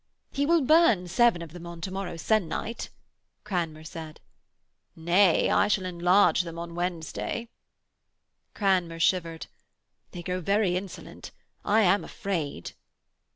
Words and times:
'He 0.31 0.47
will 0.47 0.61
burn 0.63 1.07
seven 1.07 1.43
of 1.43 1.51
them 1.51 1.67
on 1.67 1.79
to 1.81 1.91
morrow 1.91 2.15
sennight,' 2.17 2.89
Cranmer 3.43 3.83
said. 3.83 4.19
'Nay! 4.95 5.51
I 5.51 5.67
shall 5.67 5.85
enlarge 5.85 6.41
them 6.41 6.57
on 6.57 6.73
Wednesday.' 6.73 7.49
Cranmer 8.55 8.99
shivered. 8.99 9.45
'They 10.09 10.23
grow 10.23 10.41
very 10.41 10.75
insolent. 10.75 11.29
I 11.63 11.81
am 11.81 12.03
afraid.' 12.03 12.71